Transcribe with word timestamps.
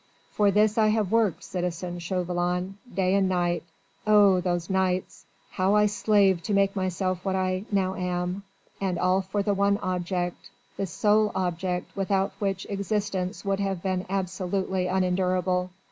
For 0.31 0.49
this 0.49 0.79
I 0.79 0.87
have 0.87 1.11
worked, 1.11 1.43
citizen 1.43 1.99
Chauvelin 1.99 2.79
day 2.91 3.13
and 3.13 3.29
night 3.29 3.61
oh! 4.07 4.41
those 4.41 4.67
nights! 4.67 5.27
how 5.51 5.75
I 5.75 5.81
have 5.81 5.91
slaved 5.91 6.43
to 6.45 6.55
make 6.55 6.75
myself 6.75 7.23
what 7.23 7.35
I 7.35 7.65
now 7.71 7.93
am! 7.93 8.41
And 8.81 8.97
all 8.97 9.21
for 9.21 9.43
the 9.43 9.53
one 9.53 9.77
object 9.77 10.49
the 10.75 10.87
sole 10.87 11.31
object 11.35 11.95
without 11.95 12.31
which 12.39 12.65
existence 12.67 13.45
would 13.45 13.59
have 13.59 13.83
been 13.83 14.07
absolutely 14.09 14.87
unendurable. 14.87 15.69